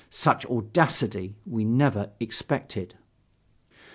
Such 0.09 0.47
audacity 0.47 1.35
we 1.45 1.61
had 1.61 1.73
never 1.73 2.09
expected. 2.19 2.95